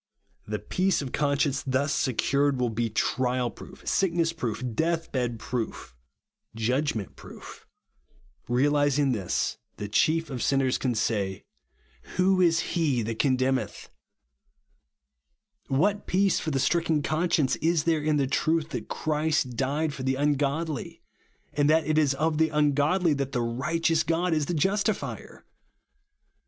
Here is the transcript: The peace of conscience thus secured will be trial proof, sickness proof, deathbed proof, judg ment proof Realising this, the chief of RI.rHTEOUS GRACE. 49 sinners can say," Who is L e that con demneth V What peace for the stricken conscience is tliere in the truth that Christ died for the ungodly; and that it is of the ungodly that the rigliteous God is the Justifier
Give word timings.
The 0.47 0.57
peace 0.57 1.03
of 1.03 1.11
conscience 1.11 1.61
thus 1.61 1.93
secured 1.93 2.59
will 2.59 2.71
be 2.71 2.89
trial 2.89 3.51
proof, 3.51 3.87
sickness 3.87 4.33
proof, 4.33 4.63
deathbed 4.73 5.37
proof, 5.37 5.95
judg 6.55 6.95
ment 6.95 7.15
proof 7.15 7.67
Realising 8.47 9.11
this, 9.11 9.59
the 9.77 9.87
chief 9.87 10.31
of 10.31 10.37
RI.rHTEOUS 10.41 10.47
GRACE. 10.47 10.49
49 10.49 10.59
sinners 10.65 10.77
can 10.79 10.95
say," 10.95 11.43
Who 12.15 12.41
is 12.41 12.63
L 12.75 12.81
e 12.81 13.01
that 13.03 13.19
con 13.19 13.37
demneth 13.37 13.89
V 15.69 15.75
What 15.75 16.07
peace 16.07 16.39
for 16.39 16.49
the 16.49 16.57
stricken 16.59 17.03
conscience 17.03 17.55
is 17.57 17.83
tliere 17.83 18.03
in 18.03 18.17
the 18.17 18.25
truth 18.25 18.69
that 18.69 18.87
Christ 18.87 19.55
died 19.55 19.93
for 19.93 20.01
the 20.01 20.15
ungodly; 20.15 21.03
and 21.53 21.69
that 21.69 21.85
it 21.85 21.99
is 21.99 22.15
of 22.15 22.39
the 22.39 22.49
ungodly 22.49 23.13
that 23.13 23.33
the 23.33 23.41
rigliteous 23.41 24.03
God 24.03 24.33
is 24.33 24.47
the 24.47 24.55
Justifier 24.55 25.45